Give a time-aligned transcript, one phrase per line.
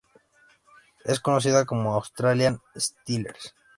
[1.05, 3.53] Es conocida como "Australian Steelers".